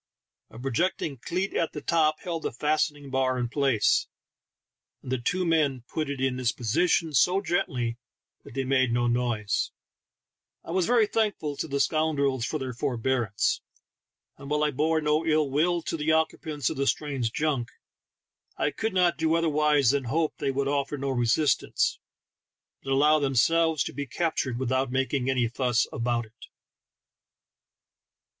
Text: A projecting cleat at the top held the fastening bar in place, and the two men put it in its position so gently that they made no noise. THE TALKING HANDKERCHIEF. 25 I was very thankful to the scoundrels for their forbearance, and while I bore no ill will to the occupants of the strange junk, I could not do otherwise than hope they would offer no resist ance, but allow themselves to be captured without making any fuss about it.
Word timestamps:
A 0.49 0.57
projecting 0.57 1.19
cleat 1.19 1.53
at 1.55 1.73
the 1.73 1.79
top 1.81 2.21
held 2.21 2.41
the 2.41 2.51
fastening 2.51 3.11
bar 3.11 3.37
in 3.37 3.47
place, 3.49 4.07
and 5.03 5.11
the 5.11 5.19
two 5.19 5.45
men 5.45 5.83
put 5.87 6.09
it 6.09 6.19
in 6.19 6.39
its 6.39 6.51
position 6.51 7.13
so 7.13 7.39
gently 7.39 7.99
that 8.43 8.55
they 8.55 8.63
made 8.63 8.91
no 8.91 9.05
noise. 9.05 9.71
THE 10.63 10.69
TALKING 10.69 10.73
HANDKERCHIEF. 10.73 10.73
25 10.73 10.73
I 10.73 10.75
was 10.75 10.85
very 10.87 11.05
thankful 11.05 11.55
to 11.55 11.67
the 11.67 11.79
scoundrels 11.79 12.45
for 12.45 12.57
their 12.57 12.73
forbearance, 12.73 13.61
and 14.39 14.49
while 14.49 14.63
I 14.63 14.71
bore 14.71 15.01
no 15.01 15.23
ill 15.23 15.51
will 15.51 15.83
to 15.83 15.95
the 15.97 16.11
occupants 16.13 16.71
of 16.71 16.77
the 16.77 16.87
strange 16.87 17.31
junk, 17.31 17.69
I 18.57 18.71
could 18.71 18.95
not 18.95 19.19
do 19.19 19.35
otherwise 19.35 19.91
than 19.91 20.05
hope 20.05 20.33
they 20.39 20.49
would 20.49 20.67
offer 20.67 20.97
no 20.97 21.09
resist 21.11 21.61
ance, 21.61 21.99
but 22.81 22.91
allow 22.91 23.19
themselves 23.19 23.83
to 23.83 23.93
be 23.93 24.07
captured 24.07 24.57
without 24.57 24.89
making 24.91 25.29
any 25.29 25.47
fuss 25.47 25.85
about 25.93 26.25
it. 26.25 26.47